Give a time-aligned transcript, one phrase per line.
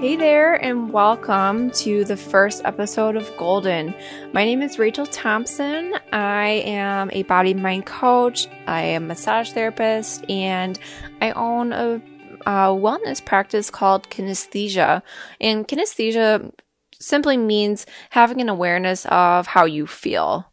[0.00, 3.92] Hey there, and welcome to the first episode of Golden.
[4.32, 5.92] My name is Rachel Thompson.
[6.12, 10.78] I am a body mind coach, I am a massage therapist, and
[11.20, 12.00] I own a,
[12.46, 15.02] a wellness practice called kinesthesia.
[15.40, 16.52] And kinesthesia
[17.00, 20.46] simply means having an awareness of how you feel.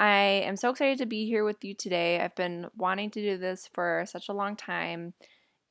[0.00, 2.20] I am so excited to be here with you today.
[2.20, 5.14] I've been wanting to do this for such a long time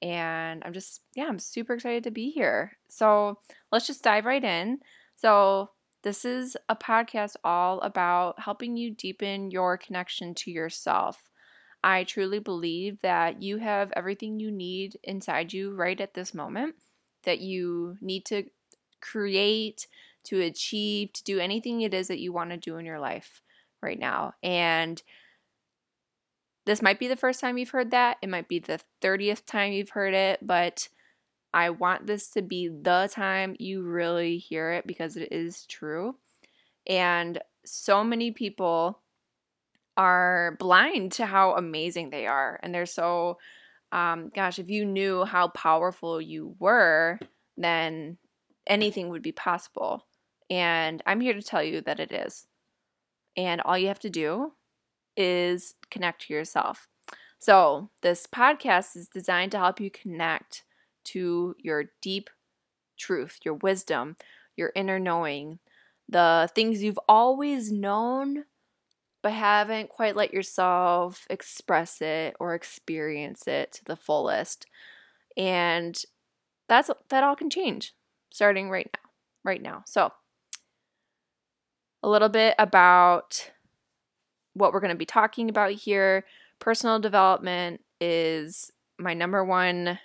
[0.04, 2.74] and I'm just, yeah, I'm super excited to be here.
[2.90, 3.40] So
[3.72, 4.80] let's just dive right in.
[5.16, 5.70] So,
[6.04, 11.30] this is a podcast all about helping you deepen your connection to yourself.
[11.82, 16.76] I truly believe that you have everything you need inside you right at this moment,
[17.24, 18.44] that you need to
[19.00, 19.88] create,
[20.26, 23.42] to achieve, to do anything it is that you want to do in your life
[23.82, 24.34] right now.
[24.44, 25.02] And
[26.66, 28.18] this might be the first time you've heard that.
[28.22, 30.88] It might be the 30th time you've heard it, but
[31.54, 36.16] I want this to be the time you really hear it because it is true.
[36.88, 39.00] And so many people
[39.96, 42.60] are blind to how amazing they are.
[42.64, 43.38] And they're so,
[43.92, 47.20] um, gosh, if you knew how powerful you were,
[47.58, 48.18] then
[48.66, 50.08] anything would be possible.
[50.50, 52.48] And I'm here to tell you that it is.
[53.38, 54.54] And all you have to do
[55.18, 56.88] is connect to yourself.
[57.40, 60.64] So, this podcast is designed to help you connect
[61.06, 62.30] to your deep
[62.98, 64.16] truth, your wisdom,
[64.56, 65.60] your inner knowing,
[66.08, 68.46] the things you've always known
[69.24, 74.68] but haven't quite let yourself express it or experience it to the fullest.
[75.38, 76.00] And
[76.68, 77.94] that's that all can change
[78.32, 79.10] starting right now.
[79.46, 79.84] Right now.
[79.88, 80.12] So,
[82.04, 83.52] a little bit about
[84.54, 86.26] what we're going to be talking about here.
[86.60, 90.00] Personal development is my number one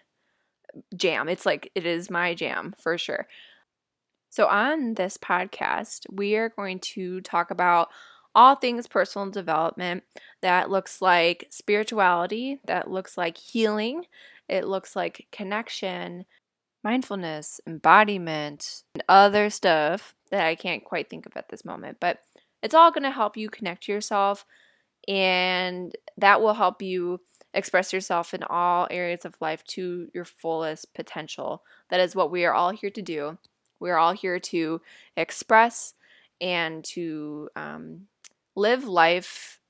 [0.97, 1.29] jam.
[1.29, 3.27] It's like it is my jam for sure.
[4.31, 7.89] So, on this podcast, we are going to talk about
[8.35, 10.05] all things personal development
[10.43, 14.05] that looks like spirituality, that looks like healing,
[14.49, 16.25] it looks like connection,
[16.85, 21.99] mindfulness, embodiment, and other stuff that I can't quite think of at this moment.
[22.01, 22.21] But
[22.63, 24.45] it's all going to help you connect to yourself,
[25.07, 27.21] and that will help you
[27.55, 31.63] express yourself in all areas of life to your fullest potential.
[31.91, 33.39] That is what we are all here to do.
[33.81, 34.81] We're all here to
[35.17, 35.95] express
[36.41, 38.07] and to um,
[38.55, 39.61] live life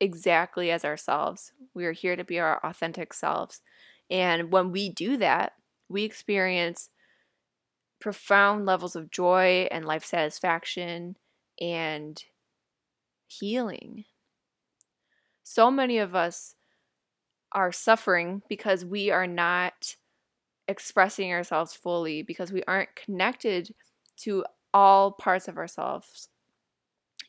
[0.00, 1.52] exactly as ourselves.
[1.74, 3.60] We are here to be our authentic selves.
[4.10, 5.52] And when we do that,
[5.88, 6.90] we experience
[8.00, 11.16] profound levels of joy and life satisfaction
[11.60, 12.22] and
[13.26, 14.04] healing.
[15.42, 16.54] So many of us
[17.52, 19.96] are suffering because we are not
[20.66, 23.74] expressing ourselves fully, because we aren't connected
[24.16, 26.28] to all parts of ourselves.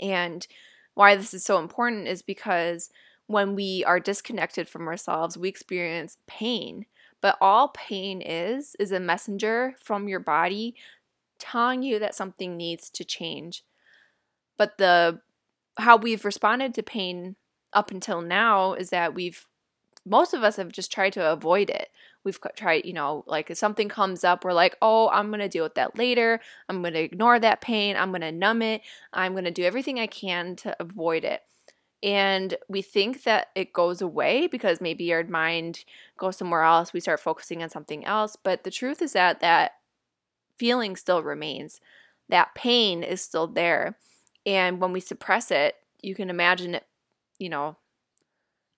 [0.01, 0.45] And
[0.93, 2.89] why this is so important is because
[3.27, 6.85] when we are disconnected from ourselves, we experience pain.
[7.21, 10.75] But all pain is, is a messenger from your body
[11.39, 13.63] telling you that something needs to change.
[14.57, 15.21] But the
[15.77, 17.35] how we've responded to pain
[17.73, 19.45] up until now is that we've
[20.05, 21.89] most of us have just tried to avoid it.
[22.23, 25.49] We've tried, you know, like if something comes up, we're like, oh, I'm going to
[25.49, 26.39] deal with that later.
[26.69, 27.95] I'm going to ignore that pain.
[27.95, 28.81] I'm going to numb it.
[29.13, 31.41] I'm going to do everything I can to avoid it.
[32.03, 35.85] And we think that it goes away because maybe our mind
[36.19, 36.93] goes somewhere else.
[36.93, 38.35] We start focusing on something else.
[38.35, 39.73] But the truth is that that
[40.55, 41.81] feeling still remains,
[42.29, 43.97] that pain is still there.
[44.45, 46.85] And when we suppress it, you can imagine it,
[47.39, 47.77] you know,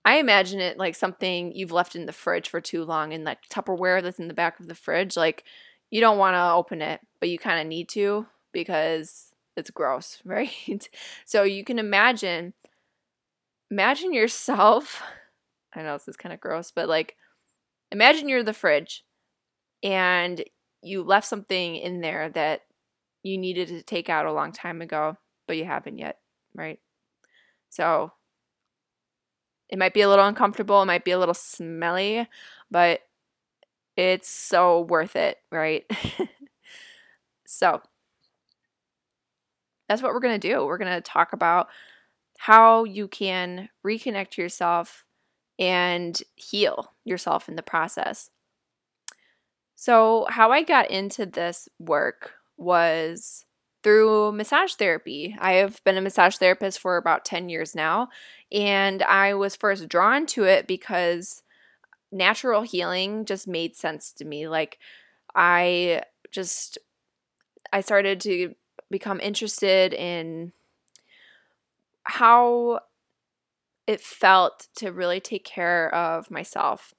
[0.04, 3.46] I imagine it like something you've left in the fridge for too long and like
[3.48, 5.16] Tupperware that's in the back of the fridge.
[5.16, 5.44] Like
[5.90, 10.22] you don't want to open it, but you kind of need to because it's gross,
[10.24, 10.88] right?
[11.26, 12.54] so you can imagine
[13.70, 15.02] imagine yourself
[15.74, 17.16] I know this is kind of gross, but like
[17.92, 19.04] imagine you're the fridge
[19.82, 20.42] and
[20.82, 22.62] you left something in there that
[23.22, 26.18] you needed to take out a long time ago but you haven't yet,
[26.54, 26.78] right?
[27.70, 28.12] So
[29.68, 32.28] it might be a little uncomfortable, it might be a little smelly,
[32.70, 33.00] but
[33.96, 35.84] it's so worth it, right?
[37.46, 37.82] so
[39.88, 40.64] that's what we're going to do.
[40.64, 41.68] We're going to talk about
[42.38, 45.04] how you can reconnect to yourself
[45.58, 48.30] and heal yourself in the process.
[49.74, 53.44] So, how I got into this work was
[53.88, 55.34] through massage therapy.
[55.40, 58.10] I have been a massage therapist for about 10 years now,
[58.52, 61.42] and I was first drawn to it because
[62.12, 64.46] natural healing just made sense to me.
[64.46, 64.78] Like,
[65.34, 66.76] I just
[67.72, 68.54] I started to
[68.90, 70.52] become interested in
[72.02, 72.80] how
[73.86, 76.92] it felt to really take care of myself.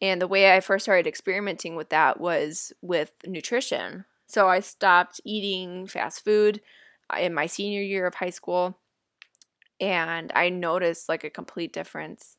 [0.00, 4.04] And the way I first started experimenting with that was with nutrition.
[4.28, 6.60] So I stopped eating fast food
[7.12, 8.78] uh, in my senior year of high school
[9.80, 12.36] and I noticed like a complete difference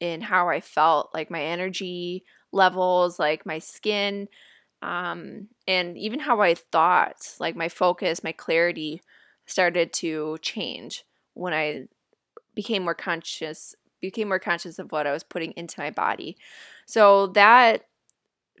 [0.00, 4.28] in how I felt, like my energy levels, like my skin,
[4.82, 9.00] um, and even how I thought, like my focus, my clarity
[9.46, 11.04] started to change
[11.34, 11.84] when I
[12.54, 16.36] became more conscious, became more conscious of what I was putting into my body.
[16.86, 17.82] So that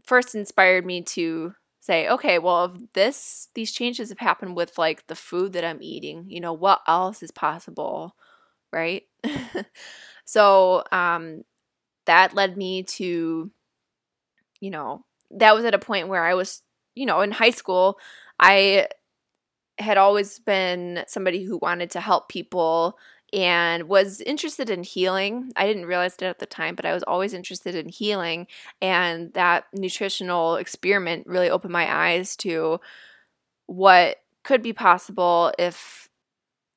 [0.04, 5.04] first inspired me to say, okay, well, if this these changes have happened with like
[5.08, 8.14] the food that I'm eating, you know, what else is possible,
[8.72, 9.02] right?
[10.24, 11.42] so um,
[12.06, 13.50] that led me to,
[14.60, 16.62] you know, that was at a point where I was,
[16.94, 17.98] you know, in high school,
[18.38, 18.86] I
[19.78, 22.96] had always been somebody who wanted to help people
[23.32, 25.52] and was interested in healing.
[25.56, 28.46] I didn't realize it at the time, but I was always interested in healing.
[28.80, 32.80] And that nutritional experiment really opened my eyes to
[33.66, 36.08] what could be possible if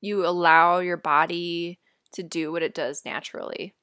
[0.02, 1.80] you allow your body
[2.13, 3.74] to do what it does naturally.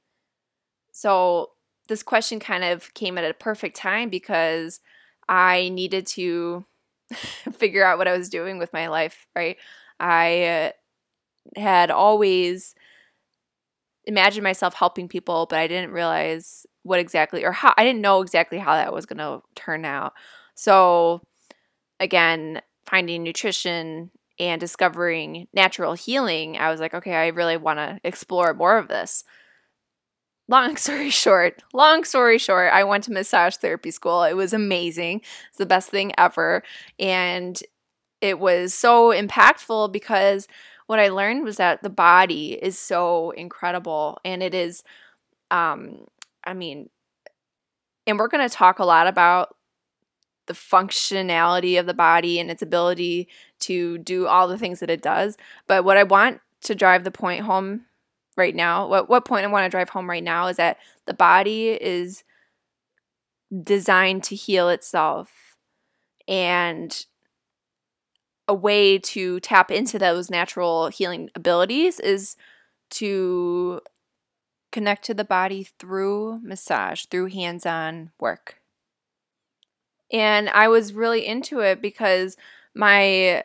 [0.92, 1.50] So,
[1.88, 4.80] this question kind of came at a perfect time because
[5.28, 6.64] I needed to
[7.52, 9.56] figure out what I was doing with my life, right?
[9.98, 10.72] I uh,
[11.56, 12.74] had always
[14.04, 18.20] imagined myself helping people, but I didn't realize what exactly or how I didn't know
[18.20, 20.12] exactly how that was going to turn out.
[20.54, 21.22] So
[22.00, 28.00] again, finding nutrition and discovering natural healing, I was like, okay, I really want to
[28.02, 29.24] explore more of this.
[30.48, 34.24] Long story short, long story short, I went to massage therapy school.
[34.24, 35.22] It was amazing.
[35.48, 36.62] It's the best thing ever.
[36.98, 37.62] And
[38.20, 40.46] it was so impactful because
[40.92, 44.84] what I learned was that the body is so incredible and it is
[45.50, 46.04] um
[46.44, 46.90] I mean
[48.06, 49.56] and we're going to talk a lot about
[50.48, 53.26] the functionality of the body and its ability
[53.60, 55.38] to do all the things that it does.
[55.66, 57.86] But what I want to drive the point home
[58.36, 61.14] right now, what what point I want to drive home right now is that the
[61.14, 62.22] body is
[63.62, 65.56] designed to heal itself
[66.28, 67.06] and
[68.48, 72.36] a way to tap into those natural healing abilities is
[72.90, 73.80] to
[74.70, 78.58] connect to the body through massage, through hands on work.
[80.12, 82.36] And I was really into it because
[82.74, 83.42] my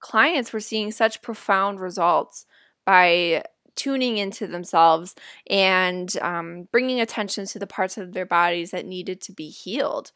[0.00, 2.46] clients were seeing such profound results
[2.84, 3.42] by
[3.74, 5.14] tuning into themselves
[5.50, 10.12] and um, bringing attention to the parts of their bodies that needed to be healed.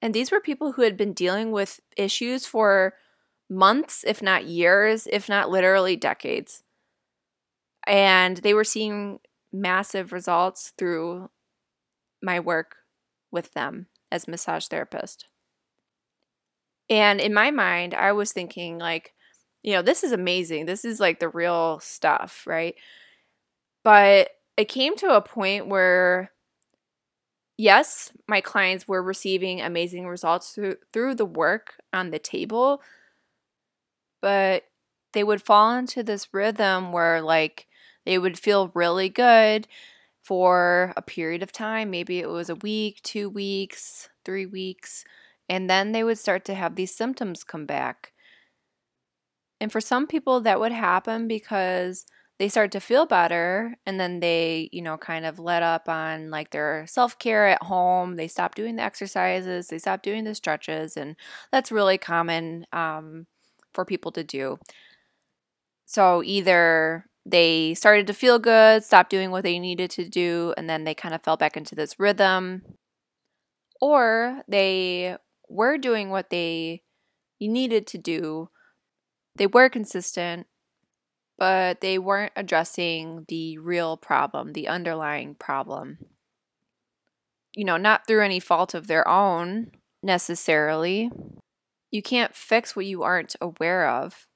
[0.00, 2.94] And these were people who had been dealing with issues for
[3.50, 6.62] months, if not years, if not literally decades.
[7.86, 9.18] And they were seeing
[9.52, 11.30] massive results through
[12.22, 12.76] my work
[13.30, 15.26] with them as massage therapist.
[16.90, 19.14] And in my mind, I was thinking like,
[19.62, 20.66] you know, this is amazing.
[20.66, 22.74] This is like the real stuff, right?
[23.84, 26.32] But it came to a point where
[27.58, 32.80] yes, my clients were receiving amazing results through, through the work on the table,
[34.22, 34.64] but
[35.12, 37.66] they would fall into this rhythm where, like,
[38.04, 39.66] they would feel really good
[40.22, 41.90] for a period of time.
[41.90, 45.04] Maybe it was a week, two weeks, three weeks,
[45.48, 48.12] and then they would start to have these symptoms come back.
[49.60, 52.06] And for some people, that would happen because
[52.38, 56.30] they start to feel better and then they, you know, kind of let up on
[56.30, 58.16] like their self care at home.
[58.16, 61.16] They stop doing the exercises, they stop doing the stretches, and
[61.50, 63.26] that's really common um,
[63.72, 64.58] for people to do.
[65.86, 70.68] So either they started to feel good, stopped doing what they needed to do, and
[70.70, 72.62] then they kind of fell back into this rhythm,
[73.80, 75.16] or they
[75.48, 76.82] were doing what they
[77.40, 78.48] needed to do.
[79.36, 80.46] They were consistent,
[81.38, 85.98] but they weren't addressing the real problem, the underlying problem.
[87.54, 89.70] You know, not through any fault of their own
[90.02, 91.10] necessarily.
[91.90, 94.26] You can't fix what you aren't aware of.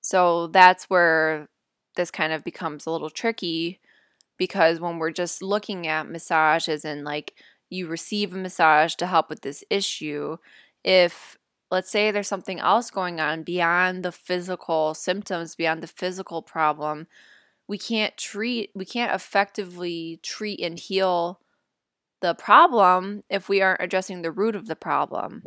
[0.00, 1.48] So that's where
[1.96, 3.80] this kind of becomes a little tricky
[4.36, 7.34] because when we're just looking at massages and like
[7.70, 10.36] you receive a massage to help with this issue,
[10.84, 11.37] if
[11.70, 17.06] let's say there's something else going on beyond the physical symptoms, beyond the physical problem,
[17.66, 21.40] we can't treat, we can't effectively treat and heal
[22.20, 25.42] the problem if we aren't addressing the root of the problem.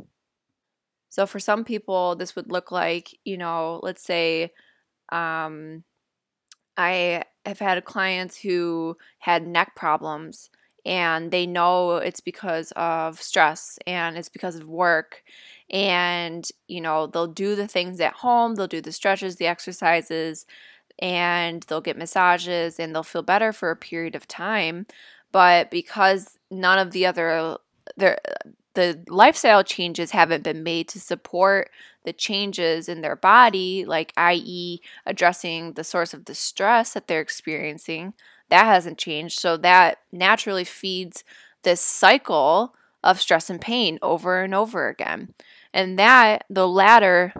[1.09, 4.51] So for some people, this would look like, you know, let's say
[5.11, 5.83] um,
[6.77, 10.49] I have had clients who had neck problems
[10.85, 15.23] and they know it's because of stress and it's because of work
[15.69, 20.45] and you know they'll do the things at home they'll do the stretches the exercises
[20.99, 24.85] and they'll get massages and they'll feel better for a period of time
[25.31, 27.57] but because none of the other
[27.97, 28.17] the
[28.73, 31.69] the lifestyle changes haven't been made to support
[32.05, 34.79] the changes in their body like i.e.
[35.05, 38.13] addressing the source of the stress that they're experiencing
[38.51, 41.23] that hasn't changed so that naturally feeds
[41.63, 45.33] this cycle of stress and pain over and over again
[45.73, 47.33] and that the latter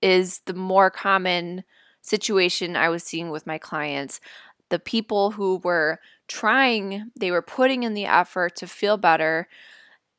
[0.00, 1.64] is the more common
[2.00, 4.20] situation I was seeing with my clients.
[4.68, 9.48] The people who were trying, they were putting in the effort to feel better,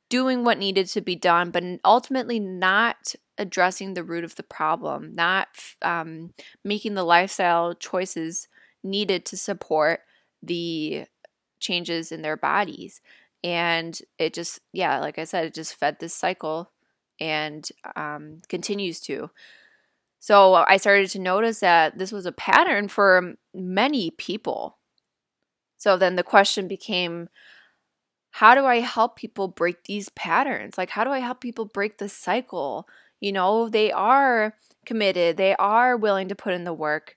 [0.10, 5.14] doing what needed to be done, but ultimately not addressing the root of the problem,
[5.14, 5.48] not
[5.82, 6.34] um,
[6.64, 8.48] making the lifestyle choices
[8.84, 10.02] needed to support
[10.42, 11.06] the
[11.60, 13.02] changes in their bodies.
[13.44, 16.72] And it just, yeah, like I said, it just fed this cycle
[17.20, 19.30] and um, continues to.
[20.20, 24.78] So I started to notice that this was a pattern for many people.
[25.78, 27.28] So then the question became
[28.32, 30.78] how do I help people break these patterns?
[30.78, 32.88] Like, how do I help people break the cycle?
[33.20, 37.16] You know, they are committed, they are willing to put in the work.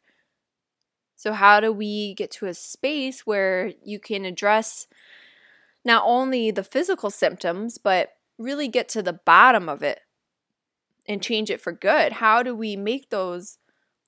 [1.17, 4.87] So, how do we get to a space where you can address
[5.85, 10.01] not only the physical symptoms, but really get to the bottom of it?
[11.09, 12.13] and change it for good?
[12.13, 13.59] How do we make those?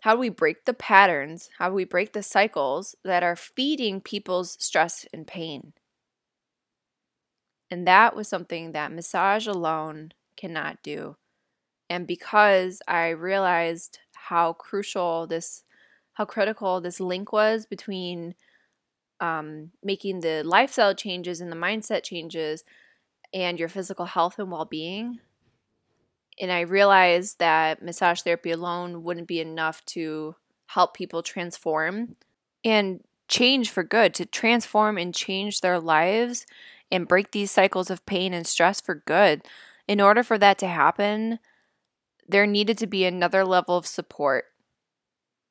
[0.03, 1.51] How do we break the patterns?
[1.59, 5.73] How do we break the cycles that are feeding people's stress and pain?
[7.71, 11.17] And that was something that massage alone cannot do.
[11.91, 15.65] And because I realized how crucial this,
[16.19, 18.35] how critical this link was between
[19.21, 22.65] um, making the lifestyle changes and the mindset changes
[23.33, 25.21] and your physical health and well being,
[26.41, 30.35] and I realized that massage therapy alone wouldn't be enough to
[30.67, 32.17] help people transform
[32.65, 36.47] and change for good, to transform and change their lives
[36.91, 39.43] and break these cycles of pain and stress for good.
[39.87, 41.39] In order for that to happen,
[42.29, 44.47] there needed to be another level of support.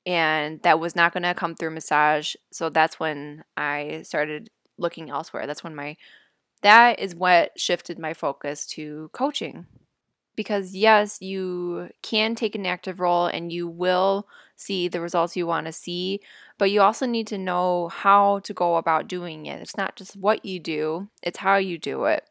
[0.08, 2.34] And that was not going to come through massage.
[2.52, 4.50] So that's when I started
[4.80, 5.46] looking elsewhere.
[5.46, 5.98] That's when my,
[6.62, 9.68] that is what shifted my focus to coaching
[10.38, 15.46] because yes, you can take an active role and you will see the results you
[15.46, 16.22] want to see,
[16.58, 19.62] but you also need to know how to go about doing it.
[19.62, 22.24] It's not just what you do, it's how you do it.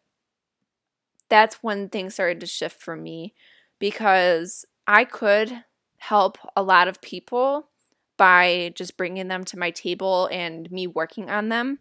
[1.28, 3.34] That's when things started to shift for me
[3.78, 5.64] because I could
[5.98, 7.68] help a lot of people
[8.16, 11.80] by just bringing them to my table and me working on them.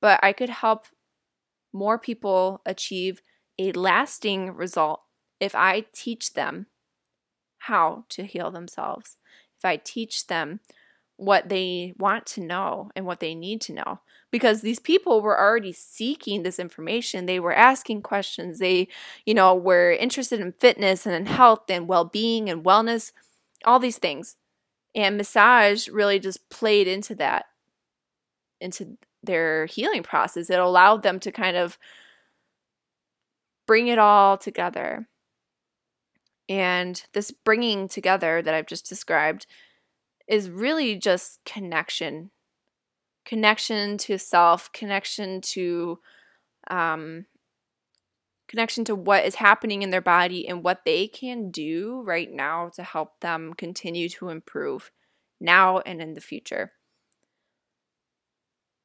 [0.00, 0.86] But I could help
[1.72, 3.22] more people achieve
[3.58, 5.00] a lasting result
[5.40, 6.66] if I teach them
[7.58, 9.16] how to heal themselves,
[9.58, 10.60] if I teach them
[11.16, 14.00] what they want to know and what they need to know
[14.36, 17.24] because these people were already seeking this information.
[17.24, 18.58] They were asking questions.
[18.58, 18.88] They
[19.24, 23.12] you know were interested in fitness and in health and well-being and wellness
[23.64, 24.36] all these things.
[24.94, 27.46] And massage really just played into that
[28.60, 30.50] into their healing process.
[30.50, 31.78] It allowed them to kind of
[33.66, 35.08] bring it all together.
[36.46, 39.46] And this bringing together that I've just described
[40.28, 42.30] is really just connection
[43.26, 45.98] connection to self, connection to
[46.70, 47.26] um,
[48.48, 52.70] connection to what is happening in their body and what they can do right now
[52.74, 54.90] to help them continue to improve
[55.40, 56.72] now and in the future.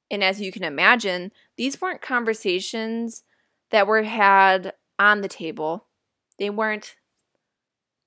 [0.10, 3.24] And as you can imagine, these weren't conversations
[3.70, 5.88] that were had on the table.
[6.38, 6.96] They weren't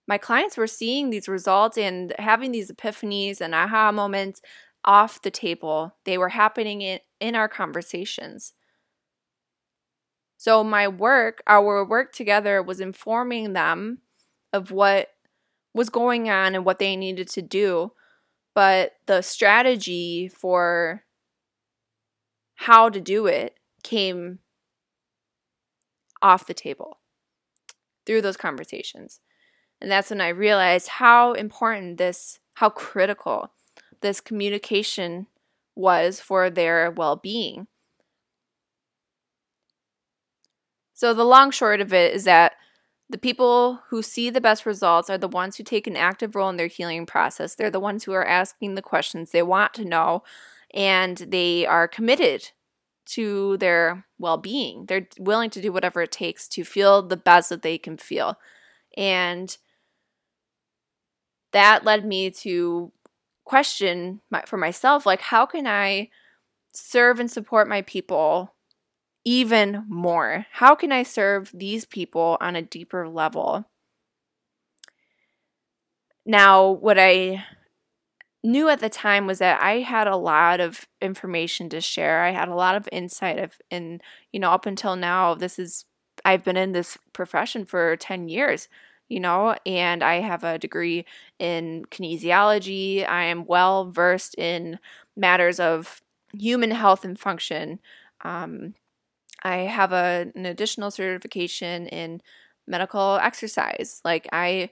[0.07, 4.43] my clients were seeing these results and having these epiphanies and aha moments
[4.85, 5.97] off the table.
[6.05, 8.53] They were happening in, in our conversations.
[10.37, 13.99] So, my work, our work together, was informing them
[14.53, 15.09] of what
[15.73, 17.93] was going on and what they needed to do.
[18.55, 21.05] But the strategy for
[22.57, 24.39] how to do it came
[26.23, 26.99] off the table
[28.07, 29.21] through those conversations.
[29.81, 33.53] And that's when I realized how important this, how critical
[34.05, 35.27] this communication
[35.75, 37.67] was for their well being.
[40.93, 42.53] So, the long short of it is that
[43.11, 46.51] the people who see the best results are the ones who take an active role
[46.51, 47.55] in their healing process.
[47.55, 50.23] They're the ones who are asking the questions they want to know
[50.73, 52.51] and they are committed
[53.07, 54.87] to their well being.
[54.87, 58.39] They're willing to do whatever it takes to feel the best that they can feel.
[58.97, 59.57] And
[61.53, 62.93] that led me to
[63.45, 66.11] question my, for myself like, how can I
[66.73, 68.55] serve and support my people
[69.25, 70.47] even more?
[70.53, 73.65] How can I serve these people on a deeper level?
[76.27, 77.45] Now, what I
[78.43, 82.23] knew at the time was that I had a lot of information to share.
[82.23, 85.87] I had a lot of insight of and you know up until now this is
[86.25, 88.69] I've been in this profession for 10 years,
[89.15, 91.07] you know, and I have a degree
[91.39, 93.09] in kinesiology.
[93.09, 94.81] I am well versed in
[95.17, 96.03] matters of
[96.35, 97.81] human health and function.
[98.25, 98.75] Um,
[99.43, 102.23] I have a, an additional certification in
[102.67, 104.01] medical exercise.
[104.05, 104.71] Like I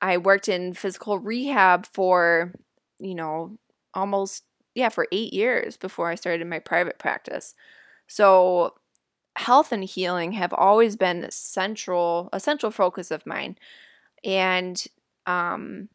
[0.00, 2.52] I worked in physical rehab for
[3.00, 3.56] you know,
[3.94, 4.44] almost,
[4.74, 7.54] yeah, for eight years before I started my private practice.
[8.08, 8.74] So,
[9.38, 13.56] health and healing have always been central, a central focus of mine.
[14.24, 14.84] And
[15.26, 15.88] um,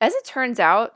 [0.00, 0.94] as it turns out,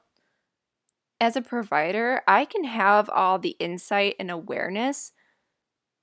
[1.20, 5.12] as a provider, I can have all the insight and awareness.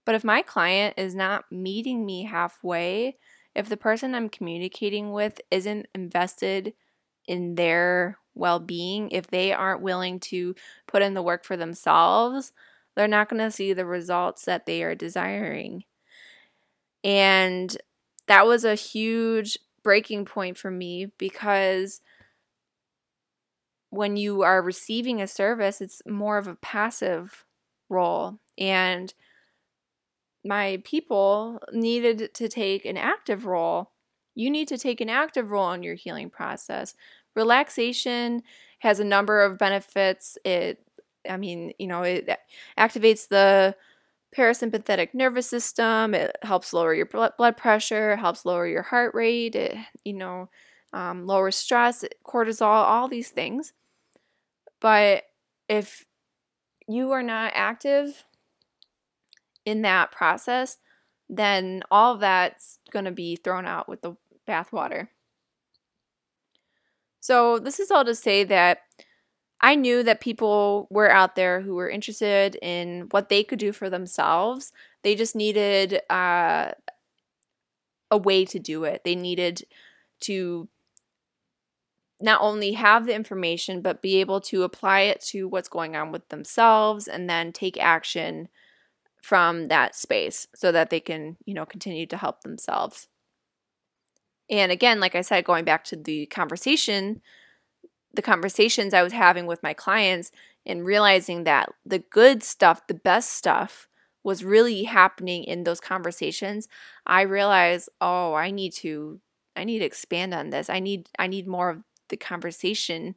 [0.06, 3.18] But if my client is not meeting me halfway,
[3.56, 6.74] if the person I'm communicating with isn't invested
[7.27, 10.54] in their well being, if they aren't willing to
[10.86, 12.54] put in the work for themselves,
[12.98, 15.84] they're not going to see the results that they are desiring.
[17.04, 17.77] And
[18.27, 22.01] that was a huge breaking point for me because
[23.92, 27.46] when you are receiving a service, it's more of a passive
[27.88, 28.39] role.
[28.58, 29.13] And
[30.43, 33.91] my people needed to take an active role.
[34.34, 36.95] You need to take an active role in your healing process.
[37.36, 38.41] Relaxation
[38.80, 40.38] has a number of benefits.
[40.43, 40.87] It,
[41.30, 42.30] I mean, you know, it
[42.78, 43.76] activates the
[44.36, 46.13] parasympathetic nervous system.
[46.13, 49.56] It helps lower your blood pressure, helps lower your heart rate.
[49.56, 50.50] It, you know,
[50.94, 53.74] um, lower stress, cortisol, all these things.
[54.80, 55.24] But
[55.68, 56.06] if
[56.88, 58.24] you are not active
[59.66, 60.78] in that process,
[61.30, 64.16] then all that's going to be thrown out with the
[64.48, 65.10] bathwater.
[67.20, 68.80] So, this is all to say that
[69.60, 73.72] I knew that people were out there who were interested in what they could do
[73.72, 74.72] for themselves.
[75.02, 76.72] They just needed uh,
[78.12, 79.04] a way to do it.
[79.04, 79.63] They needed
[80.22, 80.67] to
[82.20, 86.12] not only have the information, but be able to apply it to what's going on
[86.12, 88.50] with themselves and then take action
[89.22, 93.08] from that space so that they can, you know, continue to help themselves.
[94.50, 97.22] And again, like I said, going back to the conversation,
[98.17, 100.32] the conversations I was having with my clients
[100.65, 103.88] and realizing that the good stuff, the best stuff,
[104.23, 106.67] was really happening in those conversations,
[107.06, 109.21] I realized, oh, I need to
[109.56, 110.69] I need to expand on this.
[110.69, 113.15] I need I need more of the conversation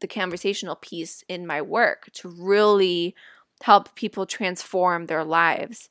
[0.00, 3.14] the conversational piece in my work to really
[3.62, 5.90] help people transform their lives.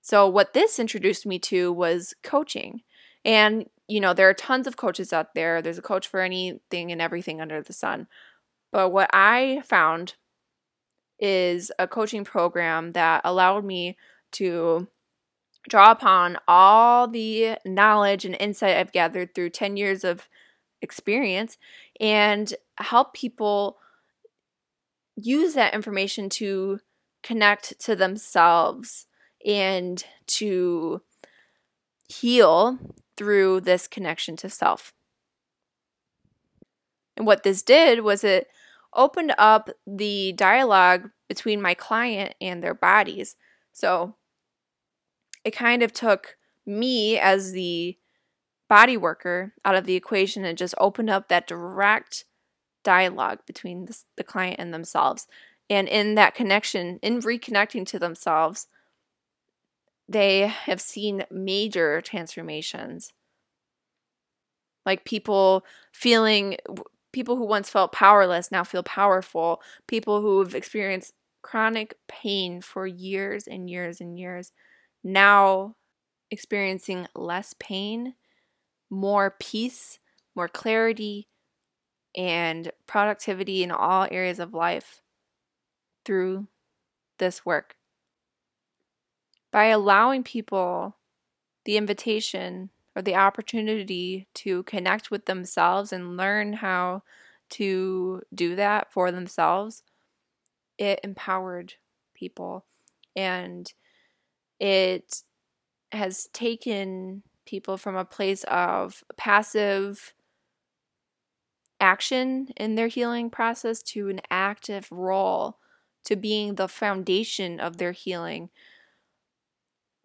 [0.00, 2.80] So, what this introduced me to was coaching.
[3.24, 5.60] And, you know, there are tons of coaches out there.
[5.60, 8.06] There's a coach for anything and everything under the sun.
[8.70, 10.14] But what I found
[11.18, 13.96] is a coaching program that allowed me
[14.32, 14.86] to
[15.68, 20.28] draw upon all the knowledge and insight I've gathered through 10 years of
[20.80, 21.58] experience
[21.98, 23.76] and help people
[25.16, 26.78] use that information to
[27.24, 29.08] connect to themselves
[29.44, 31.02] and to
[32.08, 32.78] heal
[33.20, 34.94] through this connection to self.
[37.18, 38.46] And what this did was it
[38.94, 43.36] opened up the dialogue between my client and their bodies.
[43.74, 44.16] So
[45.44, 47.98] it kind of took me as the
[48.70, 52.24] body worker out of the equation and just opened up that direct
[52.82, 53.84] dialogue between
[54.16, 55.26] the, client and themselves.
[55.68, 58.66] And in that connection, in reconnecting to themselves,
[60.10, 63.12] they have seen major transformations.
[64.84, 66.56] Like people feeling,
[67.12, 69.62] people who once felt powerless now feel powerful.
[69.86, 74.52] People who have experienced chronic pain for years and years and years
[75.04, 75.76] now
[76.30, 78.14] experiencing less pain,
[78.90, 80.00] more peace,
[80.34, 81.28] more clarity,
[82.16, 85.02] and productivity in all areas of life
[86.04, 86.48] through
[87.18, 87.76] this work.
[89.50, 90.96] By allowing people
[91.64, 97.02] the invitation or the opportunity to connect with themselves and learn how
[97.50, 99.82] to do that for themselves,
[100.78, 101.74] it empowered
[102.14, 102.64] people.
[103.16, 103.72] And
[104.58, 105.22] it
[105.92, 110.14] has taken people from a place of passive
[111.80, 115.58] action in their healing process to an active role
[116.04, 118.50] to being the foundation of their healing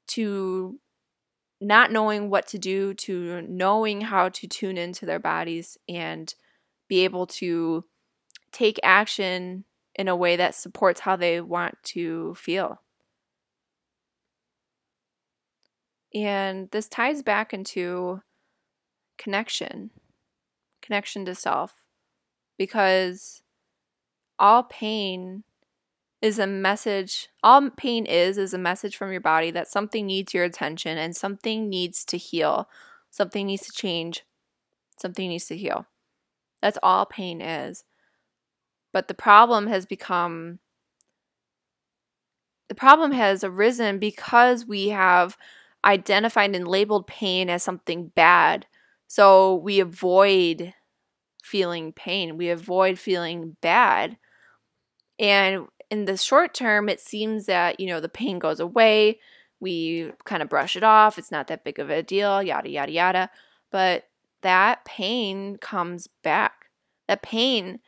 [0.08, 0.80] to
[1.62, 6.34] not knowing what to do to knowing how to tune into their bodies and
[6.88, 7.86] be able to
[8.52, 9.64] take action
[9.96, 12.82] in a way that supports how they want to feel.
[16.14, 18.22] And this ties back into
[19.18, 19.92] connection,
[20.82, 21.74] connection to self,
[22.58, 23.42] because
[24.40, 25.44] all pain
[26.22, 30.34] is a message all pain is is a message from your body that something needs
[30.34, 32.68] your attention and something needs to heal.
[33.12, 34.24] Something needs to change.
[35.00, 35.86] Something needs to heal.
[36.62, 37.84] That's all pain is.
[38.92, 40.60] But the problem has become
[42.68, 45.38] the problem has arisen because we have
[45.86, 48.66] identified and labeled pain as something bad.
[49.08, 50.74] So we avoid
[51.44, 52.38] feeling pain.
[52.38, 54.18] We avoid feeling bad.
[55.20, 59.20] And in the short term, it seems that, you know, the pain goes away.
[59.60, 61.18] We kind of brush it off.
[61.18, 63.30] It's not that big of a deal, yada, yada, yada.
[63.72, 64.08] But
[64.42, 66.70] that pain comes back.
[67.08, 67.80] That pain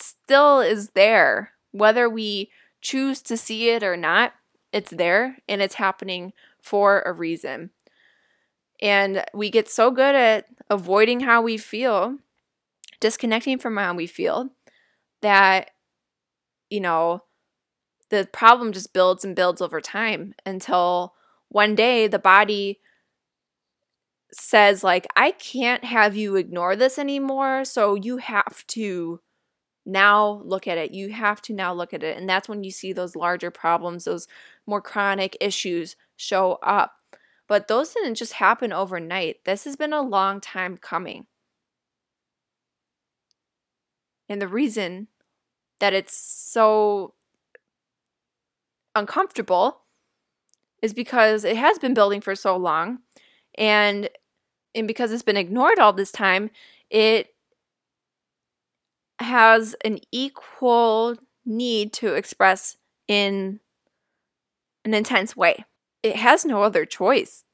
[0.00, 1.52] still is there.
[1.72, 4.32] Whether we choose to see it or not,
[4.72, 7.70] it's there and it's happening for a reason.
[8.80, 12.18] And we get so good at avoiding how we feel,
[13.00, 14.50] disconnecting from how we feel,
[15.22, 15.70] that
[16.70, 17.22] you know,
[18.10, 21.14] the problem just builds and builds over time until
[21.48, 22.80] one day the body
[24.32, 29.20] says like I can't have you ignore this anymore, so you have to
[29.86, 30.92] now look at it.
[30.92, 32.16] You have to now look at it.
[32.18, 34.26] And that's when you see those larger problems, those
[34.66, 36.94] more chronic issues show up.
[37.48, 39.44] But those didn't just happen overnight.
[39.44, 41.26] This has been a long time coming.
[44.28, 45.06] And the reason
[45.80, 47.14] that it's so
[48.94, 49.80] uncomfortable
[50.82, 53.00] is because it has been building for so long.
[53.56, 54.08] And
[54.74, 56.50] and because it's been ignored all this time
[56.90, 57.34] it
[59.18, 62.76] has an equal need to express
[63.08, 63.60] in
[64.84, 65.64] an intense way.
[66.02, 67.44] It has no other choice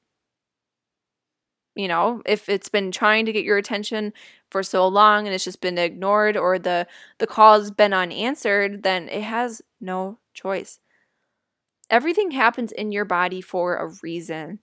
[1.75, 4.13] you know if it's been trying to get your attention
[4.51, 6.87] for so long and it's just been ignored or the
[7.19, 10.79] the call's been unanswered then it has no choice.
[11.91, 14.61] Everything happens in your body for a reason.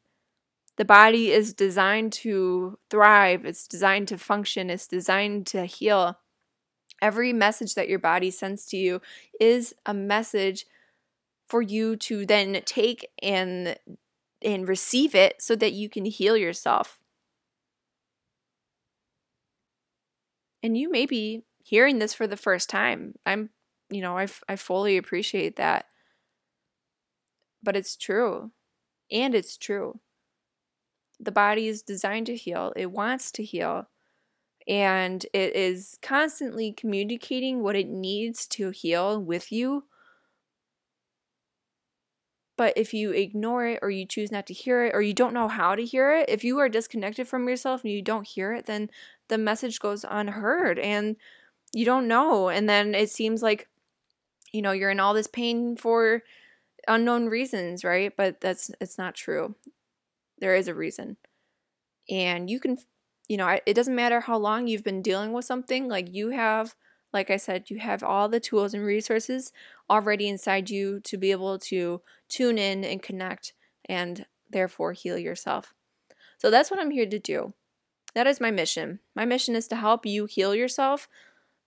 [0.78, 3.45] The body is designed to thrive.
[3.45, 4.69] It's designed to function.
[4.69, 6.17] It's designed to heal.
[7.02, 9.02] Every message that your body sends to you
[9.39, 10.65] is a message
[11.48, 13.78] for you to then take and
[14.41, 16.99] and receive it so that you can heal yourself.
[20.62, 23.15] And you may be hearing this for the first time.
[23.25, 23.49] I'm,
[23.89, 25.86] you know, I, I fully appreciate that.
[27.63, 28.52] But it's true.
[29.12, 29.99] And it's true.
[31.19, 33.89] The body is designed to heal, it wants to heal.
[34.67, 39.86] And it is constantly communicating what it needs to heal with you
[42.60, 45.34] but if you ignore it or you choose not to hear it or you don't
[45.34, 48.54] know how to hear it, if you are disconnected from yourself and you don't hear
[48.54, 48.89] it, then
[49.30, 51.15] the message goes unheard and
[51.72, 52.50] you don't know.
[52.50, 53.69] And then it seems like,
[54.52, 56.22] you know, you're in all this pain for
[56.86, 58.12] unknown reasons, right?
[58.17, 59.56] But that's it's not true.
[60.39, 61.15] There is a reason.
[62.10, 62.78] And you can
[63.30, 66.76] you know, it doesn't matter how long you've been dealing with something, like you have
[67.13, 69.54] like I said, you have all the tools and resources
[69.89, 73.54] already inside you to be able to tune in and connect
[73.86, 75.73] and therefore heal yourself.
[76.38, 77.54] So that's what I'm here to do.
[78.15, 78.99] That is my mission.
[79.15, 81.08] My mission is to help you heal yourself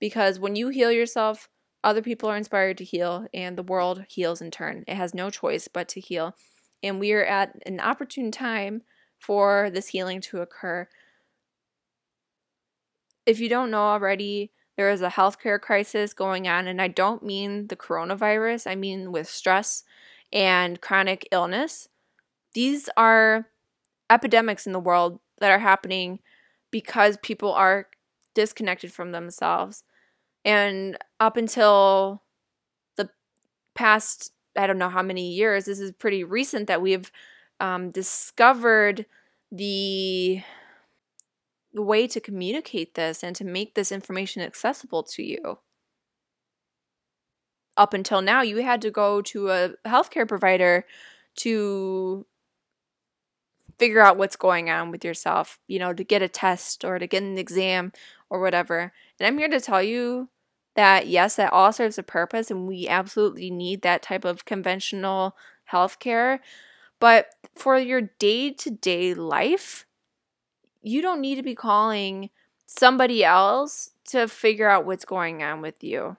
[0.01, 1.49] because when you heal yourself,
[1.85, 4.85] other people are inspired to heal and the world heals in turn.
[4.87, 6.35] It has no choice but to heal.
[6.83, 8.83] And we are at an opportune time
[9.19, 10.89] for this healing to occur.
[13.25, 14.51] If you don't know already,
[14.83, 19.13] there is a healthcare crisis going on, and I don't mean the coronavirus, I mean
[19.13, 19.85] with stress
[20.33, 21.89] and chronic illness.
[22.53, 23.47] These are
[24.11, 26.19] epidemics in the world that are happening
[26.73, 27.87] because people are
[28.35, 29.85] disconnected from themselves.
[30.45, 32.25] And up until
[32.97, 33.09] the
[33.75, 35.67] past I don't know how many years.
[35.67, 37.13] This is pretty recent that we've
[37.61, 39.07] um, discovered
[39.53, 40.43] the the
[41.75, 45.59] way to communicate this and to make this information accessible to you.
[47.77, 50.85] Up until now, you had to go to a healthcare provider
[51.37, 52.27] to
[53.79, 57.07] figure out what's going on with yourself, you know, to get a test or to
[57.07, 57.93] get an exam
[58.29, 58.93] or whatever.
[59.19, 60.29] And I'm here to tell you
[60.77, 65.37] that yes, that all serves a purpose and we absolutely need that type of conventional
[65.71, 66.39] healthcare.
[67.01, 69.87] But for your day to day life,
[70.83, 72.31] you don't need to be calling
[72.67, 76.17] somebody else to figure out what's going on with you.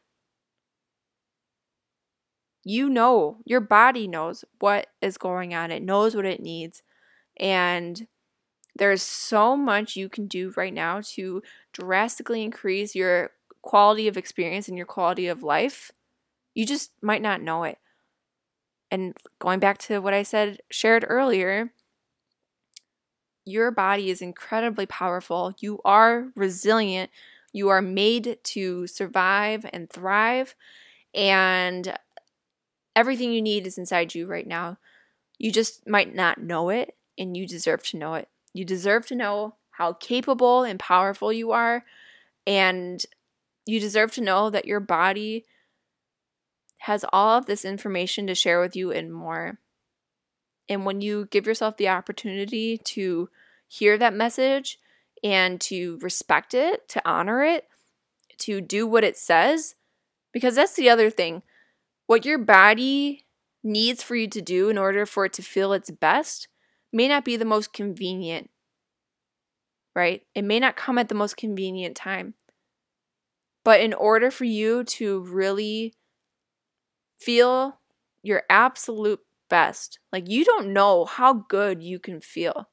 [2.63, 6.81] You know, your body knows what is going on, it knows what it needs.
[7.37, 8.07] And
[8.75, 13.31] there's so much you can do right now to drastically increase your
[13.63, 15.91] quality of experience and your quality of life,
[16.53, 17.79] you just might not know it.
[18.91, 21.71] And going back to what I said, shared earlier,
[23.45, 25.53] your body is incredibly powerful.
[25.59, 27.09] You are resilient.
[27.51, 30.55] You are made to survive and thrive.
[31.13, 31.97] And
[32.95, 34.77] everything you need is inside you right now.
[35.37, 38.29] You just might not know it, and you deserve to know it.
[38.53, 41.83] You deserve to know how capable and powerful you are.
[42.45, 43.03] And
[43.65, 45.45] you deserve to know that your body
[46.79, 49.59] has all of this information to share with you and more.
[50.69, 53.29] And when you give yourself the opportunity to
[53.67, 54.79] hear that message
[55.23, 57.67] and to respect it, to honor it,
[58.39, 59.75] to do what it says,
[60.31, 61.43] because that's the other thing.
[62.07, 63.25] What your body
[63.63, 66.47] needs for you to do in order for it to feel its best
[66.91, 68.49] may not be the most convenient,
[69.95, 70.23] right?
[70.35, 72.33] It may not come at the most convenient time.
[73.63, 75.93] But in order for you to really
[77.17, 77.79] feel
[78.21, 79.21] your absolute
[79.53, 82.69] best, like you don't know how good you can feel.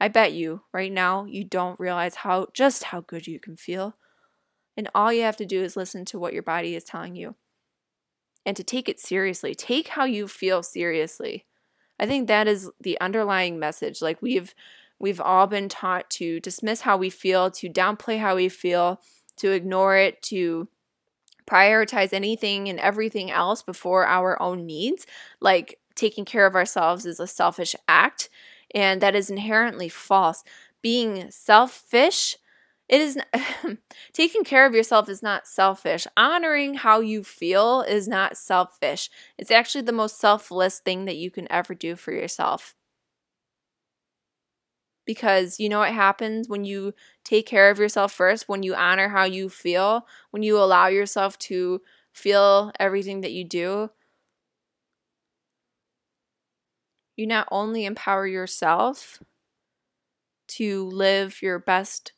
[0.00, 3.96] I bet you right now you don't realize how just how good you can feel.
[4.76, 7.36] And all you have to do is listen to what your body is telling you
[8.44, 9.54] and to take it seriously.
[9.54, 11.46] Take how you feel seriously.
[12.00, 14.02] I think that is the underlying message.
[14.02, 14.52] Like we've
[14.98, 19.00] we've all been taught to dismiss how we feel, to downplay how we feel,
[19.36, 20.66] to ignore it, to
[21.46, 25.06] prioritize anything and everything else before our own needs,
[25.40, 28.30] like taking care of ourselves is a selfish act,
[28.74, 30.44] and that is inherently false.
[30.82, 32.36] Being selfish,
[32.88, 33.18] it is
[34.12, 36.06] taking care of yourself is not selfish.
[36.16, 39.10] Honoring how you feel is not selfish.
[39.38, 42.76] It's actually the most selfless thing that you can ever do for yourself
[45.04, 46.92] because you know what happens when you
[47.24, 51.38] take care of yourself first, when you honor how you feel, when you allow yourself
[51.38, 51.80] to
[52.12, 53.90] feel everything that you do.
[57.16, 59.22] You not only empower yourself
[60.48, 62.12] to live your best,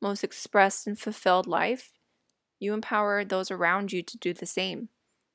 [0.00, 1.90] most expressed and fulfilled life,
[2.60, 4.88] you empower those around you to do the same.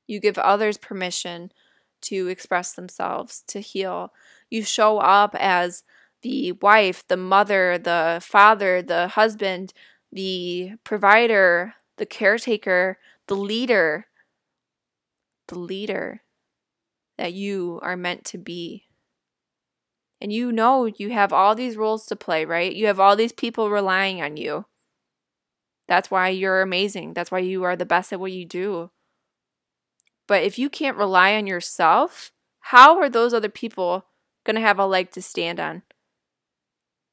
[0.06, 1.52] You give others permission
[2.02, 4.12] to express themselves, to heal.
[4.48, 5.84] You show up as
[6.22, 9.72] the wife, the mother, the father, the husband,
[10.10, 14.06] the provider, the caretaker, the leader,
[15.48, 16.22] the leader
[17.18, 18.86] that you are meant to be.
[20.20, 22.74] And you know you have all these roles to play, right?
[22.74, 24.66] You have all these people relying on you.
[25.88, 27.14] That's why you're amazing.
[27.14, 28.90] That's why you are the best at what you do.
[30.28, 32.30] But if you can't rely on yourself,
[32.60, 34.04] how are those other people
[34.44, 35.82] going to have a leg to stand on?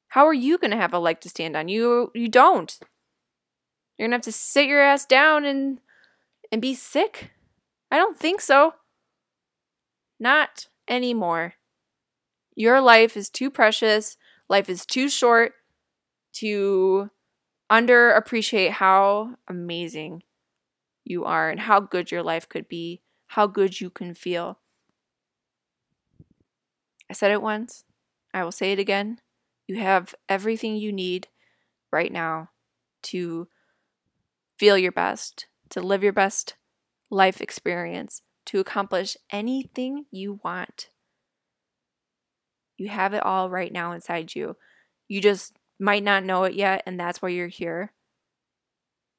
[0.08, 1.68] How are you going to have a leg to stand on?
[1.68, 2.78] You you don't.
[3.96, 5.80] You're going to have to sit your ass down and
[6.52, 7.32] and be sick?
[7.90, 8.74] I don't think so.
[10.20, 11.54] Not anymore.
[12.58, 14.16] Your life is too precious.
[14.48, 15.52] Life is too short
[16.32, 17.08] to
[17.70, 20.24] underappreciate how amazing
[21.04, 24.58] you are and how good your life could be, how good you can feel.
[27.08, 27.84] I said it once.
[28.34, 29.20] I will say it again.
[29.68, 31.28] You have everything you need
[31.92, 32.50] right now
[33.04, 33.46] to
[34.58, 36.56] feel your best, to live your best
[37.08, 40.88] life experience, to accomplish anything you want.
[42.78, 44.56] You have it all right now inside you.
[45.08, 47.92] You just might not know it yet, and that's why you're here.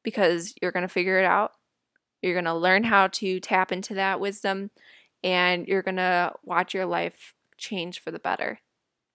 [0.04, 1.52] Because you're going to figure it out.
[2.22, 4.72] You're going to learn how to tap into that wisdom,
[5.24, 8.60] and you're going to watch your life change for the better.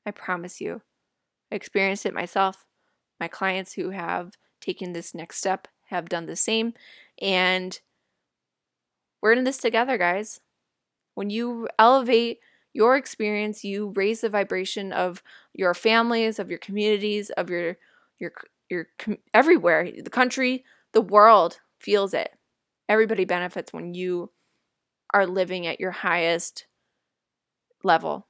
[0.07, 0.83] I promise you.
[1.51, 2.65] I experienced it myself.
[3.19, 6.75] My clients who have taken this next step have done the same.
[7.21, 7.79] And
[9.23, 10.41] we're in this together, guys.
[11.15, 12.41] When you elevate
[12.75, 15.23] your experience, you raise the vibration of
[15.55, 17.79] your families, of your communities, of your
[18.21, 18.33] your
[18.71, 18.89] your
[19.35, 22.33] everywhere, the country, the world feels it.
[22.89, 24.31] Everybody benefits when you
[25.15, 26.67] are living at your highest
[27.85, 28.27] level.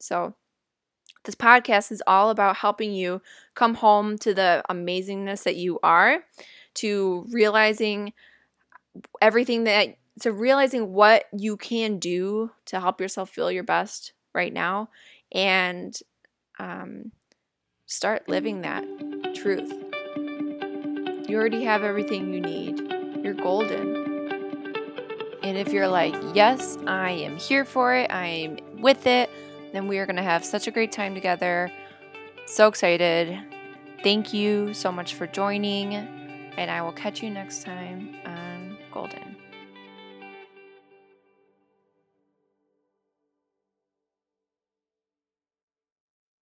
[0.00, 0.34] So,
[1.24, 3.22] this podcast is all about helping you
[3.54, 6.24] come home to the amazingness that you are,
[6.76, 8.12] to realizing
[9.20, 14.52] everything that, to realizing what you can do to help yourself feel your best right
[14.52, 14.88] now,
[15.32, 15.98] and
[16.58, 17.10] um,
[17.86, 18.84] start living that
[19.34, 19.72] truth.
[21.28, 23.24] You already have everything you need.
[23.24, 24.00] You're golden.
[25.42, 29.28] And if you're like, yes, I am here for it, I'm with it,
[29.72, 31.72] then we are going to have such a great time together.
[32.46, 33.38] So excited.
[34.04, 39.31] Thank you so much for joining, and I will catch you next time on Golden.